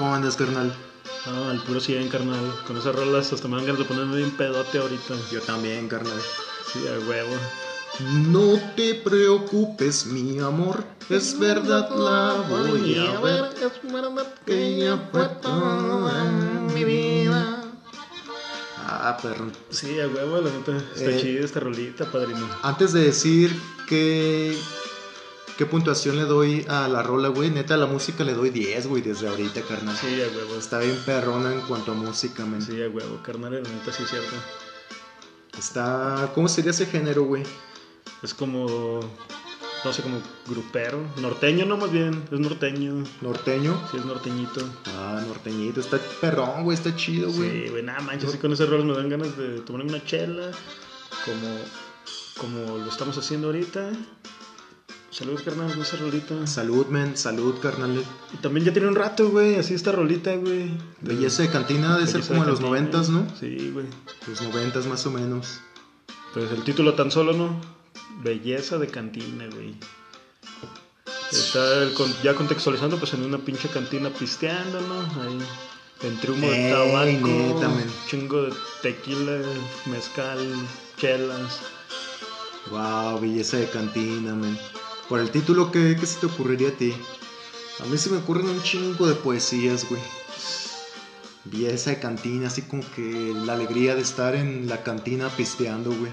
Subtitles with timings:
[0.00, 0.72] ¿Cómo andas, carnal?
[1.26, 2.54] Ah, el puro 100, carnal.
[2.66, 5.12] Con esas rolas hasta me dan ganas de ponerme bien pedote ahorita.
[5.30, 6.18] Yo también, carnal.
[6.72, 7.36] Sí, a huevo.
[8.30, 13.50] No te preocupes, mi amor, es verdad la voy a ver.
[13.60, 16.24] Es verdad que ya fue toda
[16.74, 17.62] mi vida.
[18.78, 19.50] Ah, perro.
[19.68, 20.78] Sí, a huevo, la neta.
[20.96, 21.20] Está Eh.
[21.20, 22.48] chida esta rolita, padrino.
[22.62, 23.54] Antes de decir
[23.86, 24.56] qué,
[25.60, 28.86] qué puntuación le doy a la rola, güey, neta, a la música le doy 10,
[28.86, 29.94] güey, desde ahorita, carnal.
[29.94, 30.58] Sí, a huevo.
[30.58, 32.62] Está bien perrona en cuanto a música, man.
[32.62, 34.34] Sí, a huevo, carnal, la neta sí es cierto.
[35.58, 36.32] Está.
[36.34, 37.42] ¿Cómo sería ese género, güey?
[38.22, 39.00] Es como.
[39.84, 40.98] No sé, como grupero.
[41.18, 42.24] Norteño, no, más bien.
[42.32, 43.04] Es norteño.
[43.20, 43.78] ¿Norteño?
[43.90, 44.66] Sí, es norteñito.
[44.96, 45.80] Ah, norteñito.
[45.80, 47.64] Está perrón, güey, está chido, güey.
[47.64, 50.52] Sí, güey, nada manches, así con esos rolas me dan ganas de tomarme una chela.
[51.26, 51.58] Como.
[52.38, 53.92] Como lo estamos haciendo ahorita.
[55.10, 56.46] Saludos, carnal, con esa rolita.
[56.46, 58.04] Salud, men, salud, carnal.
[58.32, 60.70] Y también ya tiene un rato, güey, así esta rolita, güey.
[61.00, 63.26] Belleza de cantina de ser como de los noventas, ¿no?
[63.38, 63.86] Sí, güey.
[64.28, 65.60] Los noventas más o menos.
[66.32, 67.60] Pues el título tan solo, ¿no?
[68.22, 69.74] Belleza de cantina, güey.
[71.32, 75.00] Está el con- ya contextualizando, pues en una pinche cantina pisteando, ¿no?
[75.22, 75.38] Ahí,
[76.02, 77.86] entre humo de tabaco, men.
[78.08, 78.52] chingo de
[78.82, 79.38] tequila,
[79.86, 80.38] mezcal,
[80.98, 81.60] chelas.
[82.70, 84.56] Wow, belleza de cantina, men.
[85.10, 86.94] Por el título, ¿qué, qué se te ocurriría a ti?
[87.80, 90.00] A mí se me ocurren un chingo de poesías, güey.
[91.42, 96.12] Belleza de cantina, así como que la alegría de estar en la cantina pisteando, güey.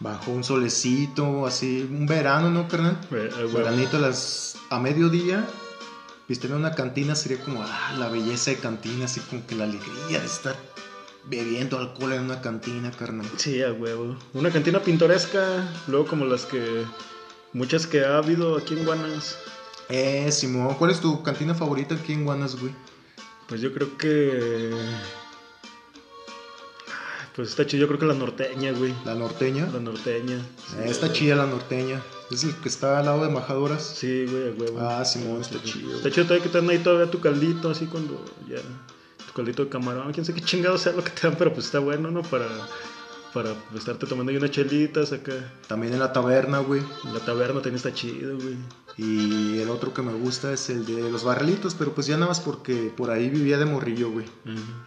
[0.00, 2.98] Bajo un solecito, así, un verano, ¿no, carnal?
[3.12, 3.48] Eh, eh.
[3.54, 5.46] Veranito a las a mediodía,
[6.26, 9.62] pisteando en una cantina sería como ah, la belleza de cantina, así como que la
[9.62, 10.56] alegría de estar
[11.26, 13.30] bebiendo alcohol en una cantina, carnal.
[13.36, 14.16] Sí, a huevo.
[14.34, 16.84] Una cantina pintoresca, luego como las que...
[17.52, 19.38] Muchas que ha habido aquí en Guanas.
[19.88, 22.72] Eh, Simón, ¿cuál es tu cantina favorita aquí en Guanas, güey?
[23.48, 24.70] Pues yo creo que...
[27.34, 28.92] Pues está chido, yo creo que la norteña, güey.
[29.04, 29.68] La norteña.
[29.72, 30.44] La norteña.
[30.78, 32.02] Eh, está chida la norteña.
[32.32, 33.94] Es el que está al lado de Majadoras.
[33.96, 34.80] Sí, güey, a huevo.
[34.80, 35.96] Ah, Simón, está chido.
[35.96, 38.56] Está chido todavía que te dan ahí todavía tu caldito, así cuando ya.
[39.24, 41.66] Tu caldito de camarón, quién sabe qué chingado sea lo que te dan, pero pues
[41.66, 42.22] está bueno, ¿no?
[42.22, 42.48] Para,
[43.32, 45.32] para estarte tomando ahí unas chelitas acá.
[45.66, 46.82] También en la taberna, güey.
[47.04, 48.56] En la taberna también está chido, güey.
[48.96, 52.28] Y el otro que me gusta es el de los barrilitos, pero pues ya nada
[52.28, 54.26] más porque por ahí vivía de morrillo, güey.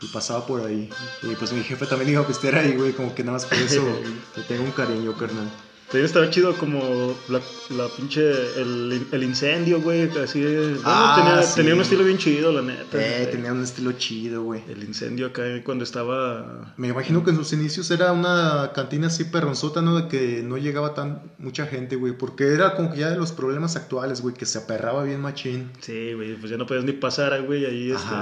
[0.02, 0.90] Y pasaba por ahí.
[1.24, 2.94] Y pues mi jefe también iba a pistear ahí, güey.
[2.94, 3.84] Como que nada más por eso
[4.35, 5.50] le tengo un cariño, carnal.
[5.91, 7.41] También estaba chido como la,
[7.75, 8.22] la pinche.
[8.62, 10.03] El, el incendio, güey.
[10.18, 10.41] Así.
[10.41, 11.56] Bueno, Ah, tenía, sí.
[11.57, 12.97] tenía un estilo bien chido, la neta.
[12.97, 14.63] Eh, tenía un estilo chido, güey.
[14.69, 16.74] El incendio acá cuando estaba.
[16.78, 19.97] Me imagino que en sus inicios era una cantina así perronzota, ¿no?
[19.97, 22.13] De que no llegaba tan mucha gente, güey.
[22.13, 25.72] Porque era como que ya de los problemas actuales, güey, que se aperraba bien machín.
[25.81, 28.16] Sí, güey, pues ya no podías ni pasar, güey, ahí este...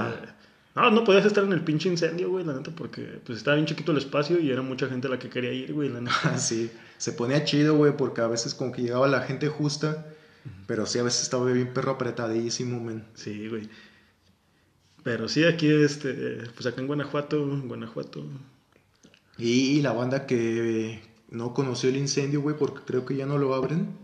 [0.76, 3.66] No, no podías estar en el pinche incendio, güey, la neta, porque pues estaba bien
[3.66, 6.16] chiquito el espacio y era mucha gente la que quería ir, güey, la neta.
[6.34, 6.70] Así.
[7.00, 10.06] Se ponía chido, güey, porque a veces como que llegaba la gente justa.
[10.66, 13.04] Pero sí, a veces estaba bien perro apretadísimo, men.
[13.14, 13.68] Sí, güey.
[15.02, 18.22] Pero sí, aquí, este, pues acá en Guanajuato, Guanajuato.
[19.38, 21.00] Y la banda que
[21.30, 23.96] no conoció el incendio, güey, porque creo que ya no lo abren.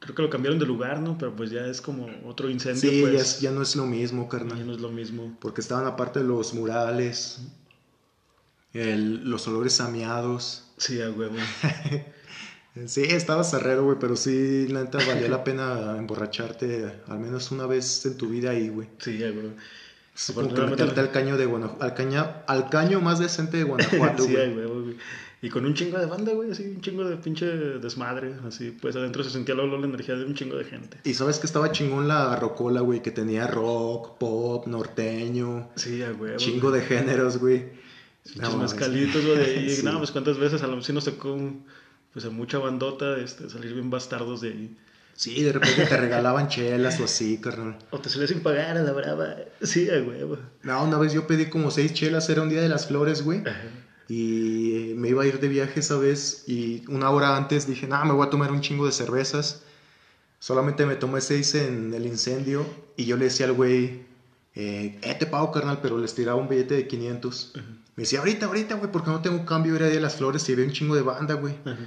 [0.00, 1.16] Creo que lo cambiaron de lugar, ¿no?
[1.18, 3.22] Pero pues ya es como otro incendio, Sí, ya, pues.
[3.22, 4.66] es- ya no es lo mismo, ya carnal.
[4.66, 5.36] no es lo mismo.
[5.40, 7.40] Porque estaban aparte los murales,
[8.72, 10.64] el- los olores amiados.
[10.78, 11.36] Sí, a huevo.
[12.86, 17.66] Sí, estaba cerrero, güey, pero sí, la neta, valía la pena emborracharte al menos una
[17.66, 18.88] vez en tu vida ahí, güey.
[18.98, 19.22] Sí,
[20.14, 24.36] Afortunadamente- meterte al caño de Guanajuato, al, caña- al caño más decente de Guanajuato, sí,
[24.36, 24.66] a güey.
[24.66, 24.96] güey.
[25.42, 28.94] Y con un chingo de banda, güey, así, un chingo de pinche desmadre, así, pues
[28.96, 30.98] adentro se sentía la, la energía de un chingo de gente.
[31.04, 36.36] Y sabes que estaba chingón la rocola, güey, que tenía rock, pop, norteño, Sí, huevo.
[36.36, 37.70] chingo de géneros, güey.
[38.24, 38.72] Pinches No mames.
[38.74, 39.64] mezcalitos, güey.
[39.64, 39.82] Y Sí.
[39.82, 41.38] no, pues cuántas veces a lo sí nos tocó
[42.12, 44.76] pues a mucha bandota este, salir bien bastardos de ahí.
[45.14, 47.76] Sí, de repente te regalaban chelas o así, carnal.
[47.90, 49.36] O te salías sin pagar a la brava.
[49.60, 50.38] Sí, a huevo.
[50.62, 53.40] No, una vez yo pedí como seis chelas, era un día de las flores, güey.
[53.40, 53.60] Ajá.
[54.08, 58.04] Y me iba a ir de viaje esa vez y una hora antes dije, nada,
[58.04, 59.62] me voy a tomar un chingo de cervezas.
[60.38, 62.66] Solamente me tomé seis en el incendio
[62.96, 64.02] y yo le decía al güey,
[64.54, 67.52] eh, eh, te pago, carnal, pero les tiraba un billete de 500.
[67.94, 70.54] Me decía, ahorita, ahorita, güey, porque no tengo cambio, era día de las flores y
[70.54, 71.56] había un chingo de banda, güey.
[71.64, 71.78] Ajá.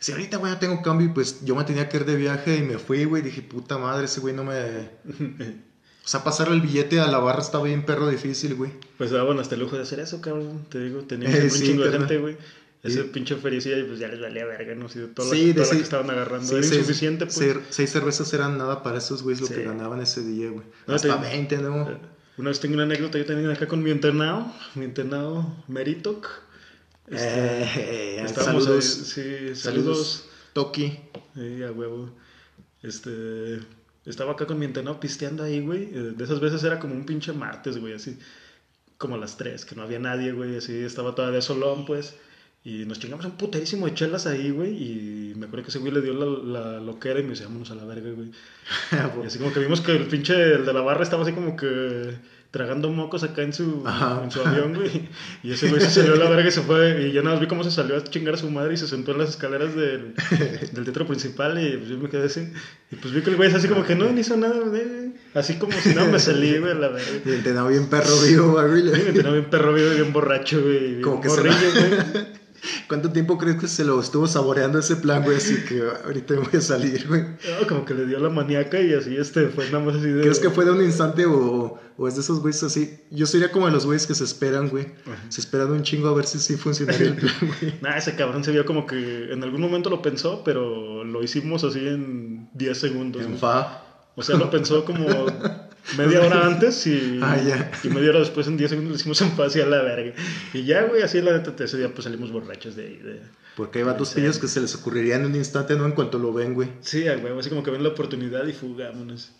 [0.00, 2.62] Decía, ahorita, güey, no tengo cambio pues yo me tenía que ir de viaje y
[2.62, 3.22] me fui, güey.
[3.22, 4.90] Dije, puta madre, ese güey no me...
[6.02, 8.72] O sea, pasarle el billete a la barra estaba bien perro difícil, güey.
[8.96, 10.64] Pues daban hasta el lujo de hacer eso, cabrón.
[10.70, 12.36] Te digo, tenían Eh, sí, un chingo de gente, güey.
[12.82, 13.10] Ese Sí.
[13.12, 14.88] pinche fericía y pues ya les valía verga, ¿no?
[14.88, 16.46] Sí, toda la, Sí, seis- que estaban agarrando.
[16.48, 17.56] Sí, Era seis- insuficiente, pues.
[17.68, 20.64] seis cervezas eran nada para esos güeyes lo que ganaban ese día, güey.
[20.86, 21.90] No, Hasta te- 20, ¿no?
[21.90, 21.98] Eh,
[22.38, 26.26] Una vez tengo una anécdota, yo también acá con mi internado, mi internado Meritoc.
[27.08, 28.84] Eh, estábamos saludos.
[28.84, 29.22] sí,
[29.54, 29.58] Saludos.
[29.60, 30.28] saludos.
[30.52, 30.98] Toki.
[31.34, 32.10] Sí, a huevo.
[32.82, 33.58] Este.
[34.06, 35.84] Estaba acá con mi internado pisteando ahí, güey.
[35.84, 38.18] Eh, De esas veces era como un pinche martes, güey, así.
[38.98, 40.76] Como a las 3, que no había nadie, güey, así.
[40.78, 42.14] Estaba todavía solón, pues.
[42.62, 44.70] Y nos chingamos un puterísimo de chelas ahí, güey.
[44.70, 47.70] Y me acuerdo que ese güey le dio la, la loquera y me dice, vámonos
[47.70, 48.30] a la verga, güey.
[49.22, 51.56] Y así como que vimos que el pinche el de la barra estaba así como
[51.56, 52.16] que
[52.50, 54.22] tragando mocos acá en su, Ajá.
[54.24, 55.08] en su avión, güey.
[55.42, 57.06] Y ese güey se salió a la verga y se fue.
[57.06, 58.88] Y yo nada más vi cómo se salió a chingar a su madre y se
[58.88, 60.14] sentó en las escaleras del,
[60.72, 61.58] del teatro principal.
[61.64, 62.52] Y pues yo me quedé así.
[62.90, 65.12] Y pues vi que el güey es así como que no, ni hizo nada, güey.
[65.34, 67.22] Así como si no me salí, güey, la verga.
[67.24, 68.82] Y el tenado bien perro vivo, güey.
[68.82, 71.00] Sí, tenía bien perro, bien, bien borracho, güey.
[71.00, 72.39] Como que se morrillo, güey.
[72.88, 75.36] ¿Cuánto tiempo crees que se lo estuvo saboreando ese plan, güey?
[75.36, 77.22] Así que ahorita voy a salir, güey.
[77.22, 80.22] No, como que le dio la maníaca y así, este, fue nada más así de...
[80.22, 83.00] ¿Crees que fue de un instante o, o es de esos güeyes así?
[83.10, 84.88] Yo sería como de los güeyes que se esperan, güey.
[85.28, 87.78] Se esperan un chingo a ver si sí funcionaría el plan, güey.
[87.80, 91.64] Nah, ese cabrón se vio como que en algún momento lo pensó, pero lo hicimos
[91.64, 93.22] así en 10 segundos.
[93.22, 93.40] En güey.
[93.40, 93.84] fa.
[94.16, 95.06] O sea, lo pensó como
[95.96, 97.70] media hora antes y, Ah, ya.
[97.82, 100.12] y media hora después, en 10 segundos, lo hicimos en paz y a la verga.
[100.52, 102.96] Y ya, güey, así la neta, ese día pues salimos borrachos de ahí.
[102.96, 103.20] De...
[103.56, 105.84] Porque hay vatos pillos que se les ocurriría en un instante, ¿no?
[105.86, 106.68] En cuanto lo ven, güey.
[106.80, 109.32] Sí, huevo, así como que ven la oportunidad y fugámonos.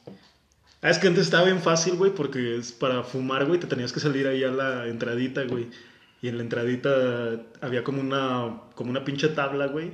[0.82, 3.92] Ah, es que antes estaba bien fácil, güey, porque es para fumar, güey, te tenías
[3.92, 5.68] que salir ahí a la entradita, güey.
[6.22, 6.90] Y en la entradita
[7.60, 9.92] había como una, como una pinche tabla, güey,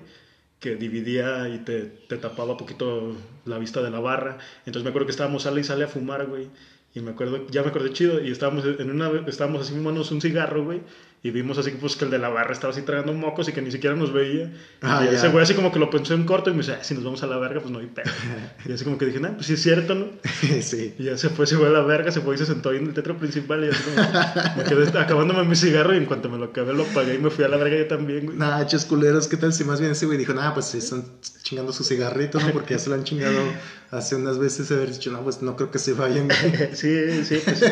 [0.61, 3.17] que dividía y te, te tapaba poquito
[3.47, 4.39] la vista de la barra.
[4.67, 6.49] Entonces me acuerdo que estábamos sale y sale a fumar, güey.
[6.95, 10.21] Y me acuerdo, ya me acordé chido, y estábamos en una, estábamos así fumándonos un
[10.21, 10.81] cigarro, güey.
[11.27, 13.61] Y vimos así pues que el de la barra estaba así tragando mocos y que
[13.61, 14.53] ni siquiera nos veía.
[14.81, 15.19] Ah, y ya.
[15.19, 17.03] ese güey así como que lo pensó en corto y me dice, "Ah, si nos
[17.03, 18.09] vamos a la verga, pues no hay pedo.
[18.65, 20.07] y así como que dije, nah, pues sí es cierto, ¿no?
[20.63, 20.95] sí.
[20.97, 22.77] Y ya se fue, se fue a la verga, se fue y se sentó ahí
[22.77, 26.29] en el teatro principal y así como, me quedé acabándome mi cigarro y en cuanto
[26.29, 28.39] me lo acabé lo apagué y me fui a la verga yo también, güey.
[28.39, 31.05] Nah, chos culeros, ¿qué tal si más bien ese güey dijo, nah, pues se están
[31.43, 32.53] chingando su cigarrito, ¿no?
[32.53, 33.41] Porque ya se lo han chingado
[33.91, 36.29] hace unas veces haber dicho, no, pues no creo que se vayan.
[36.73, 37.65] Sí, sí, pues.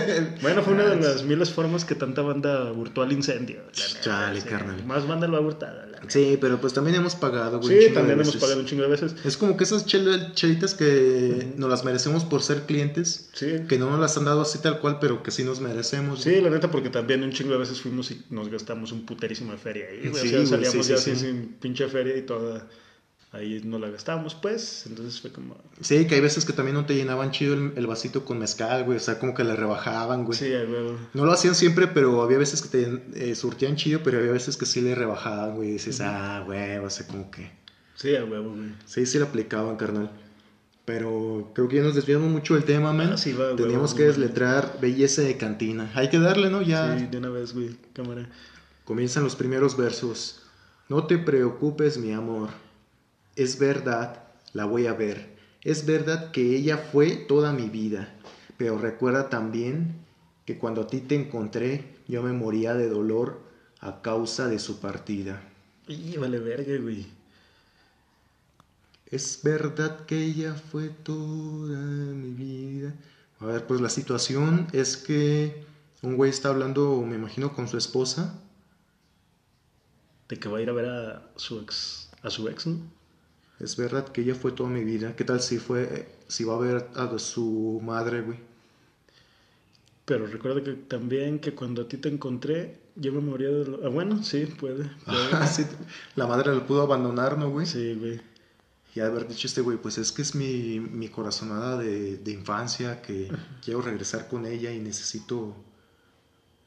[0.43, 3.13] Bueno, fue una de las miles formas que tanta banda hurtó al
[3.53, 4.49] la neta, Chale, sí.
[4.49, 4.85] carnal.
[4.85, 6.01] Más banda lo ha hurtado, la neta.
[6.09, 7.89] Sí, pero pues también hemos pagado, güey.
[7.89, 9.15] Sí, también hemos pagado un chingo de veces.
[9.25, 13.61] Es como que esas chel- chelitas que nos las merecemos por ser clientes, Sí.
[13.69, 16.23] que no nos las han dado así tal cual, pero que sí nos merecemos.
[16.23, 19.53] Sí, la neta, porque también un chingo de veces fuimos y nos gastamos un puterísimo
[19.53, 20.23] de feria ahí, güey.
[20.23, 21.27] Sí, o sea, güey, salíamos sí, ya sí, así sí.
[21.27, 22.67] sin pinche feria y toda.
[23.35, 24.85] Ahí no la gastamos, pues.
[24.87, 25.57] Entonces fue como.
[25.81, 28.85] Sí, que hay veces que también no te llenaban chido el, el vasito con mezcal,
[28.85, 28.97] güey.
[28.97, 30.39] O sea, como que le rebajaban, güey.
[30.39, 30.97] Sí, huevo.
[31.15, 34.57] No lo hacían siempre, pero había veces que te eh, surtían chido, pero había veces
[34.57, 35.71] que sí le rebajaban, güey.
[35.71, 37.51] Y dices, ah, güey, o sea, como que.
[37.97, 38.71] Sí, a huevo, güey.
[38.87, 40.11] Sí, sí le aplicaban, carnal.
[40.85, 43.13] Pero creo que ya nos desviamos mucho del tema, man.
[43.15, 44.09] Ah, sí, va, güey, Teníamos que güey.
[44.17, 45.91] desletrar belleza de cantina.
[45.95, 46.61] Hay que darle, ¿no?
[46.63, 47.75] Ya Sí, de una vez, güey.
[47.95, 48.29] Cámara.
[48.85, 50.43] comienzan los primeros versos.
[50.89, 52.51] No te preocupes, mi amor.
[53.37, 55.35] Es verdad, la voy a ver.
[55.63, 58.15] Es verdad que ella fue toda mi vida.
[58.57, 59.97] Pero recuerda también
[60.45, 63.41] que cuando a ti te encontré, yo me moría de dolor
[63.81, 65.43] a causa de su partida.
[65.89, 67.07] Y vale verga, güey.
[69.07, 72.95] Es verdad que ella fue toda mi vida.
[73.41, 75.65] A ver, pues la situación es que
[76.03, 78.41] un güey está hablando, me imagino, con su esposa.
[80.29, 82.11] De que va a ir a ver a su ex.
[82.23, 82.79] A su ex, ¿no?
[83.61, 85.15] Es verdad que ella fue toda mi vida.
[85.17, 88.39] ¿Qué tal si fue, si va a ver a su madre, güey?
[90.05, 93.81] Pero recuerda que también que cuando a ti te encontré, yo me moría de dolor.
[93.85, 94.91] Ah, bueno, sí, puede.
[95.05, 95.19] puede.
[95.33, 95.65] Ah, sí,
[96.17, 97.67] la madre lo pudo abandonar, ¿no, güey?
[97.67, 98.21] Sí, güey.
[98.95, 103.03] Y haber dicho este güey, pues es que es mi, mi corazonada de, de infancia,
[103.03, 103.29] que
[103.65, 105.57] quiero regresar con ella y necesito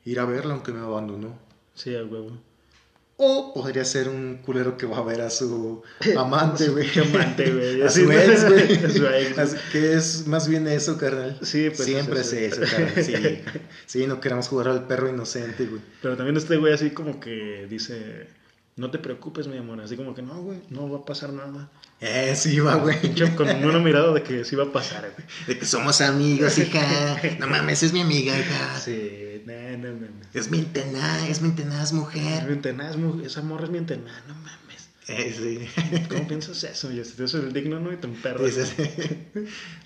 [0.03, 1.37] ir a verla aunque me abandonó.
[1.73, 2.37] Sí, a huevo.
[3.19, 5.81] O podría ser un culero que va a ver a su
[6.17, 6.87] amante, güey.
[6.99, 7.81] Amante, güey.
[7.81, 8.89] A su ex, A güey.
[8.91, 9.37] su ex.
[9.39, 11.39] Así que es más bien eso, carnal.
[11.41, 12.61] Sí, pues, Siempre es es eso.
[12.63, 13.03] eso, carnal.
[13.03, 13.41] Sí.
[13.87, 15.81] sí, no queremos jugar al perro inocente, güey.
[16.01, 18.27] Pero también este güey así como que dice,
[18.77, 19.81] no te preocupes, mi amor.
[19.81, 21.69] Así como que no, güey, no va a pasar nada.
[21.99, 22.95] Eh, sí, va, güey.
[23.35, 25.27] Con una mirada de que sí va a pasar, güey.
[25.47, 27.19] De que somos amigos, hija.
[27.39, 28.79] No mames, es mi amiga, hija.
[28.79, 30.07] Sí, no, no, no.
[30.33, 32.49] Es mi tenaz, es mi tenaz Es mujer.
[32.49, 34.57] mi tenaz, mu- esa morra es mi tenaz, no mames.
[35.09, 36.03] Eh, sí.
[36.09, 36.91] ¿Cómo piensas eso?
[36.91, 37.93] Y eso es el digno, ¿no?
[37.93, 38.43] Y te emperras.
[38.45, 38.75] Dices,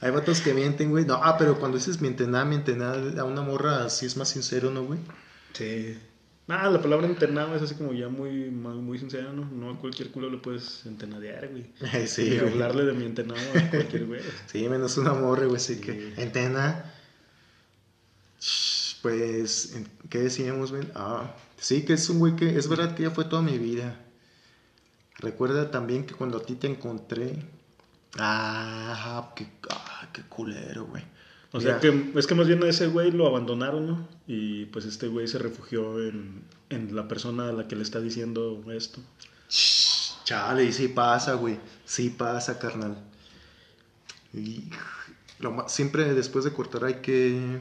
[0.02, 1.06] Hay vatos que mienten, güey.
[1.06, 4.84] No, ah, pero cuando dices mientená, mientená, a una morra sí es más sincero, ¿no,
[4.84, 5.00] güey?
[5.54, 5.98] Sí.
[6.52, 9.46] Nada, la palabra internado es así como ya muy, muy, sincera, ¿no?
[9.46, 11.66] No a cualquier culo le puedes entenadear, güey.
[12.08, 12.52] Sí, y güey.
[12.52, 14.20] hablarle de mi internado a cualquier güey.
[14.48, 15.82] Sí, menos una morra, güey, así Sí.
[15.82, 16.14] que.
[16.18, 16.92] Entena.
[19.02, 20.84] Pues, ¿en- ¿qué decíamos, güey?
[20.94, 23.98] Ah, sí, que es un güey que es verdad que ya fue toda mi vida.
[25.20, 27.46] Recuerda también que cuando a ti te encontré.
[28.20, 31.04] Ah, qué, ah, qué culero, güey.
[31.54, 34.08] O sea, que es que más bien a ese güey lo abandonaron, ¿no?
[34.28, 38.00] Y pues este güey se refugió en, en la persona a la que le está
[38.00, 39.02] diciendo esto.
[39.50, 41.60] Shh, Chale, y sí pasa, güey.
[41.84, 42.98] Sí pasa, carnal.
[44.34, 44.70] Y
[45.40, 47.60] lo siempre después de cortar hay que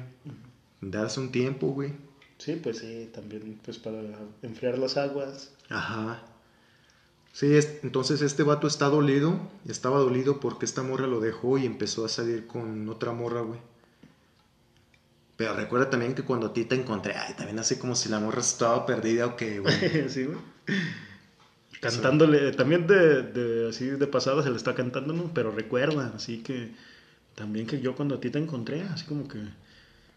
[0.81, 1.93] darse un tiempo, güey.
[2.39, 4.01] Sí, pues sí, también pues para
[4.43, 5.53] enfriar las aguas.
[5.69, 6.23] Ajá.
[7.33, 9.39] Sí, es- entonces este vato está dolido.
[9.67, 13.59] Estaba dolido porque esta morra lo dejó y empezó a salir con otra morra, güey.
[15.41, 18.21] Pero recuerda también que cuando a ti te encontré, ay, también así como si la
[18.21, 19.75] morra estaba perdida o qué, güey.
[20.11, 20.37] sí, güey.
[21.81, 25.33] Cantándole, también de, de así de pasada se le está cantando, ¿no?
[25.33, 26.73] Pero recuerda, así que
[27.35, 29.39] también que yo cuando a ti te encontré, así como que...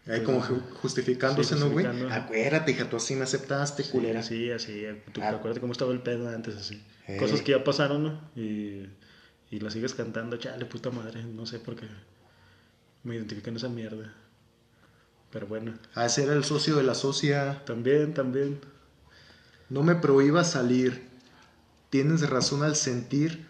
[0.06, 1.86] Ahí como ju- justificándose, Sí, ¿no, güey?
[2.10, 4.22] Acuérdate, hija, tú así me aceptaste, culera.
[4.22, 5.30] Sí, así, tú Ah.
[5.30, 6.82] acuérdate cómo estaba el pedo antes, así.
[7.08, 7.16] Eh.
[7.16, 8.20] Cosas que ya pasaron, ¿no?
[8.36, 8.90] Y,
[9.50, 11.86] y las sigues cantando, chale, puta madre, no sé por qué
[13.04, 14.12] me identifiqué en esa mierda.
[15.34, 17.64] Pero bueno, ese era el socio de la socia.
[17.64, 18.60] también, también.
[19.68, 21.08] No me prohíbas salir.
[21.90, 23.44] Tienes razón al sentir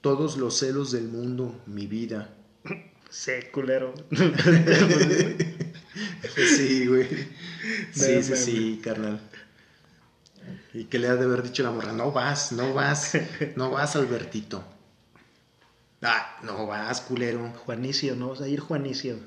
[0.00, 2.34] todos los celos del mundo, mi vida.
[3.08, 3.94] Sí, culero.
[6.56, 7.06] Sí, güey.
[7.92, 9.20] Sí, No sí, sí, carnal.
[10.72, 13.12] Y que le ha de haber dicho la morra, no vas, no vas,
[13.54, 14.64] no vas, Albertito.
[16.00, 17.52] Ah, no vas, culero.
[17.64, 18.30] Juanicio, ¿no?
[18.30, 19.18] Vas a ir Juanicio.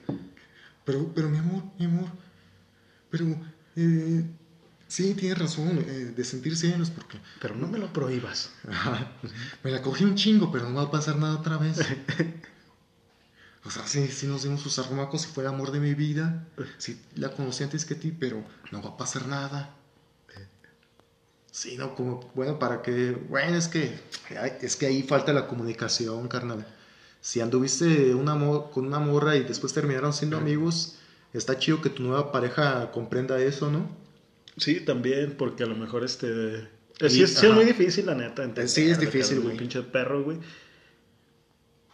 [0.86, 2.10] Pero, pero mi amor, mi amor.
[3.10, 3.26] Pero,
[3.76, 4.24] eh,
[4.88, 8.52] sí, tienes razón, eh, de sentir celos, porque Pero no me lo prohíbas.
[9.64, 11.80] Me la cogí un chingo, pero no va a pasar nada otra vez.
[13.66, 16.48] O sea, sí, sí nos dimos sus arrumacos y fue el amor de mi vida.
[16.78, 19.76] Sí, la conocí antes que ti, pero no va a pasar nada.
[21.52, 23.98] Sí, no, como, bueno, para que, bueno, es que,
[24.62, 26.68] es que ahí falta la comunicación, carnal.
[27.26, 28.38] Si anduviste una
[28.70, 31.00] con una morra y después terminaron siendo amigos,
[31.34, 33.90] está chido que tu nueva pareja comprenda eso, ¿no?
[34.58, 36.70] Sí, también, porque a lo mejor este...
[37.02, 38.44] Y- sí, es, sí es muy difícil, la neta.
[38.44, 39.58] entender Sí, es difícil, güey.
[39.58, 40.38] pinche perro, güey.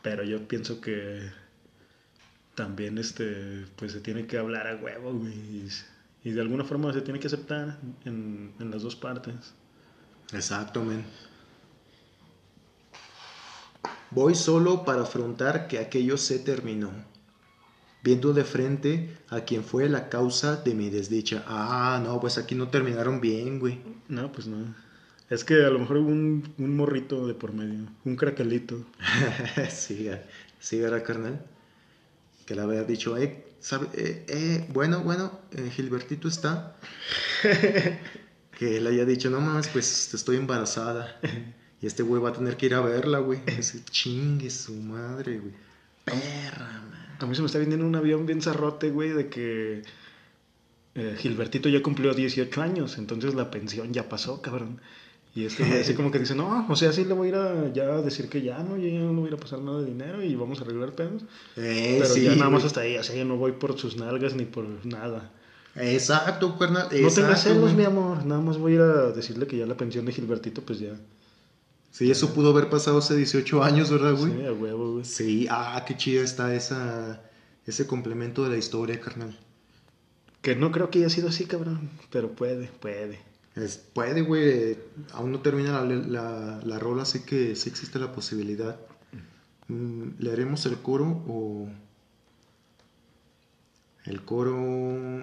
[0.01, 1.21] Pero yo pienso que
[2.53, 5.31] también, este, pues se tiene que hablar a huevo, güey.
[5.33, 5.69] Y,
[6.25, 9.53] y de alguna forma se tiene que aceptar en, en las dos partes.
[10.33, 11.05] Exacto, men.
[14.11, 16.91] Voy solo para afrontar que aquello se terminó,
[18.03, 21.45] viendo de frente a quien fue la causa de mi desdicha.
[21.47, 23.79] Ah, no, pues aquí no terminaron bien, güey.
[24.09, 24.75] No, pues no.
[25.29, 28.85] Es que a lo mejor hubo un, un morrito de por medio, un craquelito.
[29.69, 30.09] sí,
[30.59, 31.45] sí, ¿verdad, carnal?
[32.45, 36.75] Que le había dicho, eh, sabe, eh, eh, bueno, bueno, eh, Gilbertito está.
[38.59, 41.17] que él haya dicho, no mames, pues estoy embarazada.
[41.81, 43.39] Y este güey va a tener que ir a verla, güey.
[43.47, 45.53] Ese chingue su madre, güey.
[46.05, 47.17] Perra, man.
[47.19, 49.83] A mí se me está vendiendo un avión bien zarrote, güey, de que
[50.95, 54.81] eh, Gilbertito ya cumplió 18 años, entonces la pensión ya pasó, cabrón.
[55.33, 57.35] Y este güey así como que dice, no, o sea, sí le voy a ir
[57.35, 59.37] a ya a decir que ya, no, yo ya no le voy a ir a
[59.37, 61.23] pasar nada de dinero y vamos a arreglar pedos.
[61.55, 62.67] Eh, Pero sí, ya nada más güey.
[62.67, 65.31] hasta ahí, o sea, yo no voy por sus nalgas ni por nada.
[65.75, 66.89] Exacto, carnal.
[66.91, 69.77] no tengas celos, mi amor, nada más voy a ir a decirle que ya la
[69.77, 70.99] pensión de Gilbertito, pues ya.
[71.91, 74.31] Sí, eso pudo haber pasado hace 18 años, ¿verdad, güey?
[74.33, 75.05] Sí, a huevo, güey.
[75.05, 77.21] Sí, ah, qué chida está esa,
[77.65, 79.37] ese complemento de la historia, carnal.
[80.41, 83.19] Que no creo que haya sido así, cabrón, pero puede, puede.
[83.55, 84.77] Es- puede, güey.
[85.11, 88.79] Aún no termina la, la, la rola, así que sí existe la posibilidad.
[89.67, 91.67] Mm, ¿Le haremos el coro o.?
[94.05, 95.21] El coro.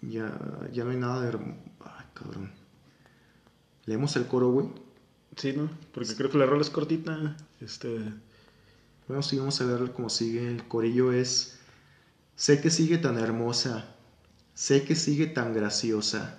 [0.00, 0.36] Ya,
[0.72, 1.36] ya no hay nada de.
[1.84, 2.50] Ay, cabrón.
[3.84, 4.66] ¿Leemos el coro, güey?
[5.36, 5.70] Sí, ¿no?
[5.92, 7.98] Porque creo que la rola es cortita, este...
[9.08, 10.48] Bueno, sí, vamos a ver cómo sigue.
[10.48, 11.58] El corillo es.
[12.36, 13.84] Sé que sigue tan hermosa.
[14.54, 16.38] Sé que sigue tan graciosa.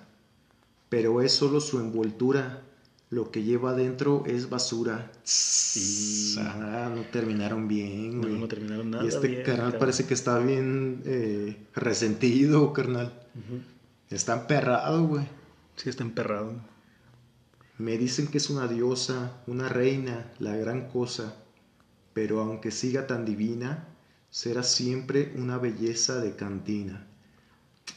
[0.88, 2.62] Pero es solo su envoltura.
[3.10, 5.12] Lo que lleva adentro es basura.
[5.22, 6.34] Sí.
[6.40, 8.40] Ah, no terminaron bien, No, güey.
[8.40, 13.12] no terminaron nada y este bien, carnal parece que está bien eh, resentido, carnal.
[14.10, 15.26] Está emperrado, güey.
[15.76, 16.54] Sí, está emperrado.
[17.78, 21.34] Me dicen que es una diosa, una reina, la gran cosa,
[22.12, 23.88] pero aunque siga tan divina,
[24.30, 27.06] será siempre una belleza de cantina.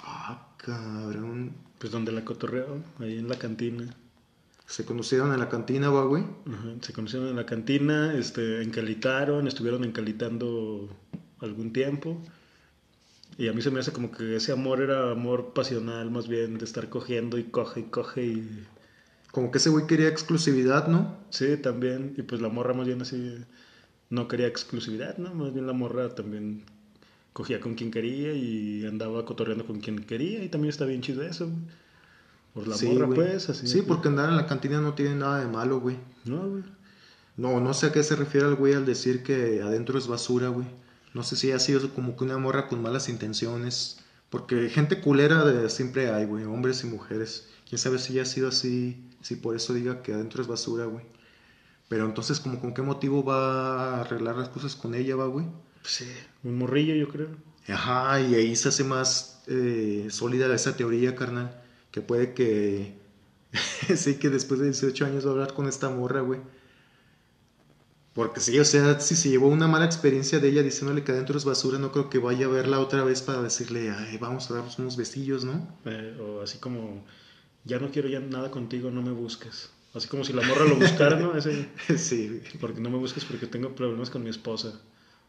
[0.04, 1.54] Ah, cabrón.
[1.80, 3.96] Pues donde la cotorreó, ahí en la cantina.
[4.66, 6.24] Se conocieron en la cantina, va, güey.
[6.24, 10.90] Ajá, Se conocieron en la cantina, este, encalitaron, estuvieron encalitando
[11.40, 12.20] algún tiempo.
[13.38, 16.58] Y a mí se me hace como que ese amor era amor pasional, más bien,
[16.58, 18.66] de estar cogiendo y coge y coge y...
[19.32, 21.16] Como que ese güey quería exclusividad, ¿no?
[21.30, 22.14] Sí, también.
[22.18, 23.36] Y pues la morra más bien así
[24.10, 25.34] no quería exclusividad, ¿no?
[25.34, 26.64] Más bien la morra también
[27.34, 31.22] cogía con quien quería y andaba cotorreando con quien quería y también está bien chido
[31.24, 31.50] eso.
[32.54, 33.16] Por la Sí, morra, güey.
[33.20, 33.68] pues, así.
[33.68, 35.98] Sí, porque andar en la cantina no tiene nada de malo, güey.
[36.26, 36.64] No, güey.
[37.36, 40.48] No, no sé a qué se refiere el güey al decir que adentro es basura,
[40.48, 40.66] güey.
[41.14, 44.00] No sé si ha sido como que una morra con malas intenciones.
[44.32, 46.46] Porque gente culera de siempre hay, güey.
[46.46, 47.48] Hombres y mujeres.
[47.70, 49.07] Quién sabe si ya ha sido así.
[49.22, 51.06] Si por eso diga que adentro es basura, güey.
[51.90, 55.46] Pero entonces, como con qué motivo va a arreglar las cosas con ella, va, güey?
[55.82, 56.12] Pues sí,
[56.44, 57.30] un morrillo, yo creo.
[57.68, 61.62] Ajá, y ahí se hace más eh, sólida esa teoría, carnal.
[61.92, 62.98] Que puede que.
[63.96, 66.42] sí, que después de 18 años va a hablar con esta morra, güey.
[68.18, 71.38] Porque sí, o sea, si se llevó una mala experiencia de ella diciéndole que adentro
[71.38, 74.56] es basura, no creo que vaya a verla otra vez para decirle, ay, vamos a
[74.56, 75.78] darnos unos besillos, ¿no?
[75.86, 77.06] Eh, o así como,
[77.66, 79.70] ya no quiero ya nada contigo, no me busques.
[79.94, 81.36] Así como si la morra lo buscara, ¿no?
[81.36, 84.80] Ese, sí, porque no me busques porque tengo problemas con mi esposa.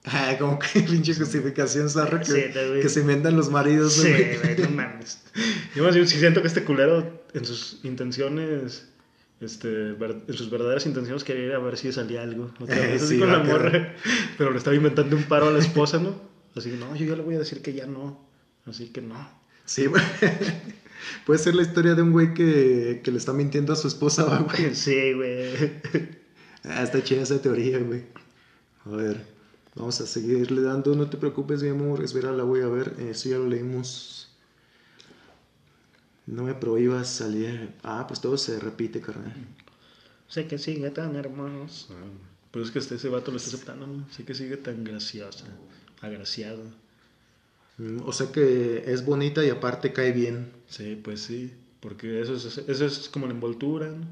[0.04, 2.80] Ay, como que pinche justificación zarra que, Sí, güey.
[2.82, 4.58] que se inventan los maridos, Sí, güey.
[4.62, 5.23] no mames.
[5.75, 8.88] Yo más bien sí siento que este culero en sus intenciones,
[9.40, 12.50] este, en sus verdaderas intenciones quería ir a ver si salía algo.
[12.61, 13.94] Otra Eh, vez, así sí, con la morra.
[14.37, 16.20] Pero le estaba inventando un paro a la esposa, ¿no?
[16.54, 18.25] Así que no, yo ya le voy a decir que ya no.
[18.66, 19.28] Así que no.
[19.64, 20.02] Sí, güey.
[21.26, 24.25] Puede ser la historia de un güey que, que le está mintiendo a su esposa,
[24.50, 24.75] güey.
[24.75, 25.52] Sí, güey.
[26.64, 28.05] Ah, está chida esa teoría, güey.
[28.85, 29.25] A ver,
[29.75, 30.95] vamos a seguirle dando.
[30.95, 32.02] No te preocupes, mi amor.
[32.02, 32.95] Espera, la voy a ver.
[32.99, 34.31] Eso ya lo leímos.
[36.26, 37.75] No me prohíbas salir.
[37.83, 39.35] Ah, pues todo se repite, carnal.
[40.28, 41.95] Sé que sigue tan hermoso.
[42.50, 44.11] Pues es que este, ese vato lo está aceptando, ¿no?
[44.11, 45.47] Sé que sigue tan graciosa,
[46.00, 46.63] agraciado.
[48.04, 50.50] O sea que es bonita y aparte cae bien.
[50.69, 54.04] Sí, pues sí, porque eso es, eso es como la envoltura, ¿no?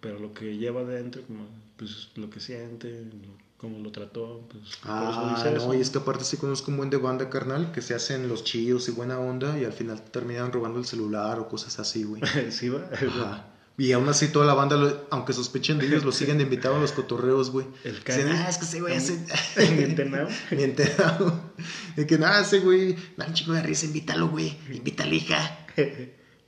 [0.00, 1.46] pero lo que lleva adentro, como
[1.76, 5.74] pues lo que siente, lo- cómo lo trató, pues Ah, no, eso.
[5.74, 8.44] y es que aparte sí conozco un buen de banda, carnal, que se hacen los
[8.44, 12.22] chidos y buena onda y al final terminan robando el celular o cosas así, güey.
[12.52, 12.88] sí, va.
[12.92, 13.46] Ajá.
[13.78, 16.80] Y aún así toda la banda, lo- aunque sospechen de ellos, lo siguen invitando a
[16.80, 17.66] los cotorreos, güey.
[17.84, 18.30] El Dicen, Cani.
[18.38, 19.18] ah, es que ese güey hace...
[19.76, 20.28] Mientenao.
[20.50, 21.52] Mi enterado.
[21.94, 24.56] De que nada, ese güey, da un chico de risa, invítalo, güey.
[24.72, 25.66] Invítale, hija.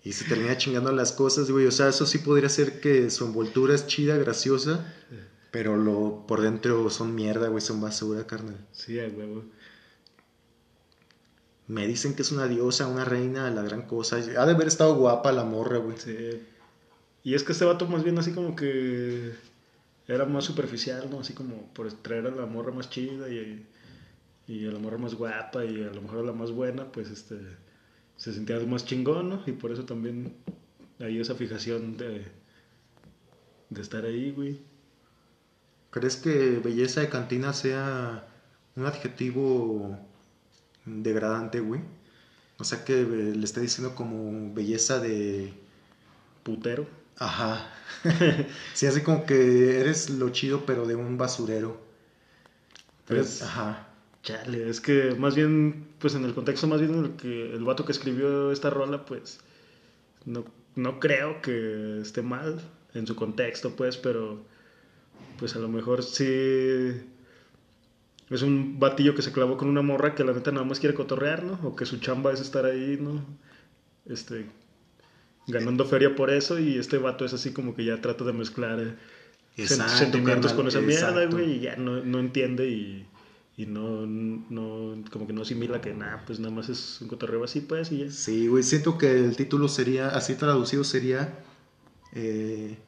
[0.03, 1.67] Y se termina chingando las cosas, güey.
[1.67, 4.95] O sea, eso sí podría ser que su envoltura es chida, graciosa.
[5.51, 7.61] Pero lo por dentro son mierda, güey.
[7.61, 8.67] Son basura, carnal.
[8.73, 9.45] Sí, a huevo.
[11.67, 14.17] Me dicen que es una diosa, una reina, la gran cosa.
[14.17, 15.97] Ha de haber estado guapa la morra, güey.
[15.99, 16.17] Sí.
[17.29, 19.35] Y es que este vato más bien así como que
[20.07, 21.21] era más superficial, ¿no?
[21.21, 23.67] Así como por traer a la morra más chida y,
[24.47, 27.11] y a la morra más guapa y a lo mejor a la más buena, pues
[27.11, 27.37] este
[28.17, 29.43] se sentía más chingón, ¿no?
[29.47, 30.37] Y por eso también
[31.01, 32.25] hay esa fijación de,
[33.69, 34.61] de estar ahí, güey.
[35.91, 38.27] ¿Crees que belleza de cantina sea
[38.75, 39.99] un adjetivo
[40.87, 41.83] degradante, güey?
[42.59, 45.53] O sea, que le esté diciendo como belleza de...
[46.43, 46.87] Putero.
[47.19, 47.71] Ajá.
[48.75, 51.81] sí, así como que eres lo chido, pero de un basurero.
[53.07, 53.85] Pues- ajá.
[54.23, 57.65] Chale, es que más bien, pues en el contexto más bien en el que el
[57.65, 59.39] vato que escribió esta rola, pues
[60.27, 60.45] no,
[60.77, 62.61] no creo que esté mal
[62.95, 64.41] en su contexto, pues, pero
[65.39, 66.27] pues a lo mejor sí
[68.31, 70.95] es un batillo que se clavó con una morra que la neta nada más quiere
[70.95, 71.59] cotorrear, ¿no?
[71.65, 73.25] O que su chamba es estar ahí, ¿no?
[74.07, 74.47] Este,
[75.49, 78.79] ganando feria por eso y este vato es así como que ya trata de mezclar
[78.81, 78.95] eh,
[79.57, 83.09] Exacto, sentimientos carnal, con esa mierda, güey, y ya no, no entiende y,
[83.57, 87.43] y no, no, como que no asimila que nada, pues nada más es un cotorreo
[87.43, 88.11] así, pues, y ya.
[88.11, 91.41] Sí, güey, siento que el título sería, así traducido sería,
[92.13, 92.79] eh,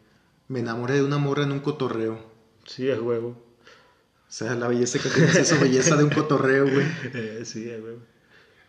[0.46, 2.24] me enamoré de una morra en un cotorreo.
[2.66, 3.30] Sí, a huevo.
[3.30, 6.86] O sea, la belleza que tienes esa belleza de un cotorreo, güey.
[7.14, 7.98] Eh, sí, a huevo.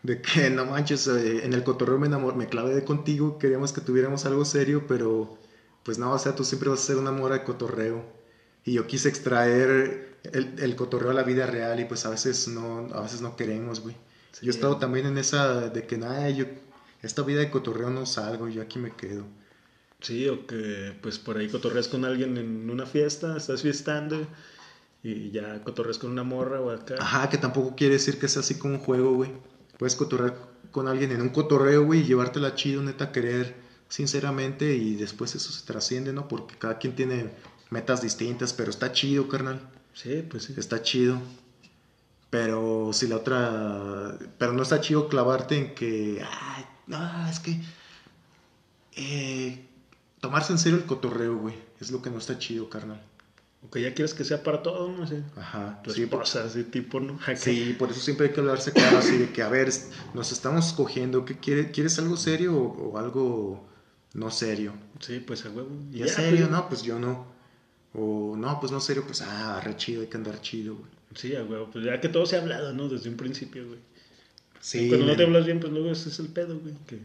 [0.04, 3.74] De que no manches, eh, en el cotorreo me enamoré, me clavé de contigo, queríamos
[3.74, 5.38] que tuviéramos algo serio, pero
[5.84, 8.04] pues no, o sea, tú siempre vas a ser una mora de cotorreo.
[8.64, 12.48] Y yo quise extraer el, el cotorreo a la vida real y pues a veces
[12.48, 13.96] no, a veces no queremos, güey.
[14.32, 14.46] Sí.
[14.46, 16.46] Yo he estado también en esa de que nada, yo,
[17.02, 19.26] esta vida de cotorreo no salgo, yo aquí me quedo.
[20.02, 24.28] Sí, o que pues por ahí cotorreas con alguien en una fiesta, estás fiestando
[25.04, 26.96] y ya cotorreas con una morra o acá.
[27.00, 29.32] Ajá, que tampoco quiere decir que sea así como un juego, güey.
[29.82, 30.38] Puedes cotorrear
[30.70, 33.56] con alguien en un cotorreo, güey, y llevártela chido, neta, querer
[33.90, 36.28] sinceramente y después eso se trasciende, ¿no?
[36.28, 37.32] Porque cada quien tiene
[37.72, 39.60] metas distintas, pero está chido, carnal.
[39.96, 40.54] Sí, pues sí.
[40.56, 41.20] Está chido.
[42.30, 44.20] Pero si la otra.
[44.38, 46.24] Pero no está chido clavarte en que.
[46.30, 47.60] Ay, no, es que.
[48.96, 49.66] Eh,
[50.20, 51.56] tomarse en serio el cotorreo, güey.
[51.80, 53.02] Es lo que no está chido, carnal.
[53.64, 55.22] O que ya quieres que sea para todo, no sé.
[55.36, 55.82] Ajá.
[55.84, 57.20] Tu Sí, por- esposa, así tipo, ¿no?
[57.36, 59.70] Sí, por eso siempre hay que hablarse claro así de que, a ver,
[60.16, 63.68] nos estamos escogiendo, ¿qué quiere, ¿quieres algo serio o, o algo
[64.14, 64.74] no serio?
[65.00, 65.70] Sí, pues a huevo.
[65.92, 66.40] Y ¿Ya ya, serio?
[66.40, 67.28] pues, No, pues yo no.
[67.94, 70.90] O no, pues no serio, pues ah, re chido, hay que andar chido, güey.
[71.14, 71.70] Sí, a huevo.
[71.72, 72.88] Pues ya que todo se ha hablado, ¿no?
[72.90, 73.80] Desde un principio, güey.
[74.60, 76.74] Sí, Cuando no te hablas bien, pues luego ese es el pedo, güey.
[76.88, 77.00] Que...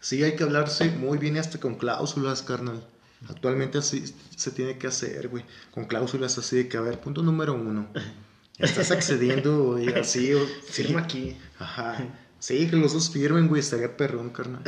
[0.00, 2.84] sí, hay que hablarse muy bien hasta con cláusulas, carnal.
[3.28, 4.04] Actualmente así
[4.36, 5.44] se tiene que hacer, güey.
[5.70, 7.88] Con cláusulas así de que, a ver, punto número uno.
[8.58, 11.36] Estás accediendo y así, o, Firma aquí.
[11.58, 11.96] Ajá.
[12.40, 14.62] Sí, que los dos firmen, güey, estaría perrón, carnal.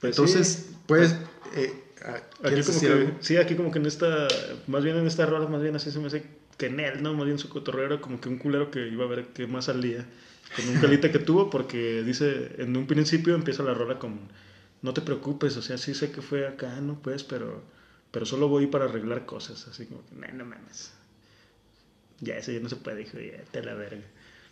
[0.00, 0.76] Pues Entonces, sí.
[0.86, 1.14] pues,
[1.54, 1.72] eh,
[2.04, 3.16] ah, Aquí ¿quieres como que, algo?
[3.20, 4.26] sí, aquí como que en esta,
[4.66, 6.24] más bien en esta rola, más bien así se me hace
[6.58, 7.14] que en él, ¿no?
[7.14, 9.66] Más bien su cotorreo era como que un culero que iba a ver qué más
[9.66, 10.04] salía
[10.56, 14.18] con un calita que tuvo, porque dice, en un principio empieza la rola con,
[14.82, 17.00] no te preocupes, o sea, sí sé que fue acá, ¿no?
[17.00, 17.62] Pues, pero,
[18.10, 20.92] pero solo voy para arreglar cosas, así como que, "Nah, no mames.
[22.20, 24.02] Ya, eso ya no se puede, hijo, ya, te la verga.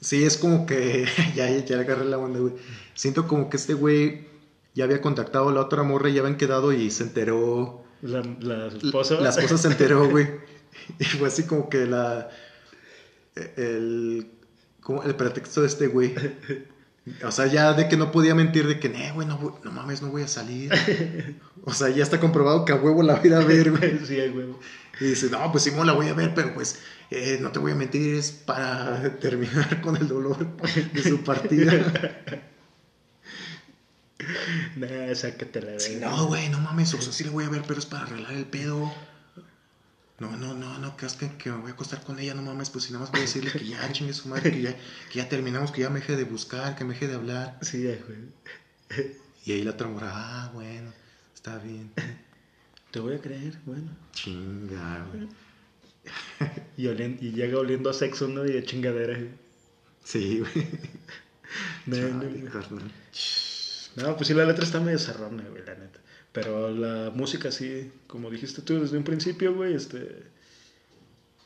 [0.01, 2.55] Sí, es como que, ya, ya le agarré la onda, güey.
[2.95, 4.27] Siento como que este güey
[4.75, 7.85] ya había contactado a la otra morra y ya habían quedado y se enteró.
[8.03, 9.21] La, la esposa...
[9.21, 10.29] La esposa se enteró, güey.
[10.99, 12.31] Y fue así como que la.
[13.57, 14.31] El.
[14.81, 16.15] Como el pretexto de este güey.
[17.25, 19.39] O sea, ya de que no podía mentir, de que, "Nee, güey, no,
[19.73, 20.71] mames, no voy a salir.
[21.63, 23.99] O sea, ya está comprobado que a huevo la voy a a ver, güey.
[24.07, 24.47] sí, ay, güey.
[24.99, 26.79] Y dice, no, pues sí, la voy a ver, pero pues
[27.11, 30.39] eh, no te voy a mentir, es para terminar con el dolor
[30.93, 31.73] de su partida.
[34.77, 35.81] Nah, sácate la verga.
[35.81, 38.05] Sí, no, güey, no mames, o sea, sí le voy a ver, pero es para
[38.05, 38.93] arreglar el pedo.
[40.21, 42.69] No, no, no, no, creas que, que me voy a acostar con ella, no mames,
[42.71, 45.15] pues si nada más voy a decirle que ya chingue su madre, que ya, que
[45.19, 47.59] ya terminamos, que ya me deje de buscar, que me deje de hablar.
[47.63, 49.09] Sí, güey.
[49.47, 50.93] Y ahí la otra ah, bueno,
[51.35, 51.91] está bien.
[52.91, 53.91] Te voy a creer, bueno.
[54.13, 55.29] Chinga, güey.
[56.77, 58.45] Y, olien- y llega oliendo a sexo, ¿no?
[58.47, 59.15] Y de chingadera.
[59.19, 59.31] güey.
[60.05, 60.67] Sí, güey.
[61.87, 62.51] No, no, no.
[64.03, 66.01] No, pues sí, la letra está medio zarrona, güey, la neta.
[66.33, 70.23] Pero la música sí, como dijiste tú desde un principio, güey, este...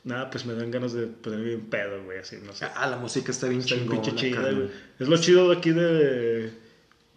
[0.04, 2.66] Nada, pues me dan ganas de ponerme bien pedo, güey, así, no sé.
[2.74, 4.02] Ah, la música está bien chingona,
[4.52, 4.68] güey.
[4.98, 6.52] Es lo chido de aquí de